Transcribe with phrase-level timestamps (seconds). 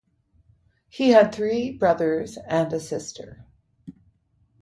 [0.89, 3.45] He had three brothers and a sister.